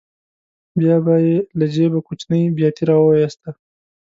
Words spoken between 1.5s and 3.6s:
له جېبه کوچنۍ بیاتي راوویسته.